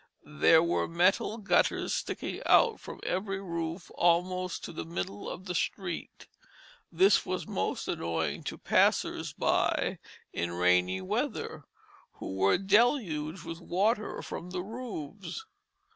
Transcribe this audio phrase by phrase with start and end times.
[0.25, 5.53] There were metal gutters sticking out from every roof almost to the middle of the
[5.53, 6.25] street;
[6.91, 9.99] this was most annoying to passers by
[10.33, 11.65] in rainy weather,
[12.13, 15.45] who were deluged with water from the roofs.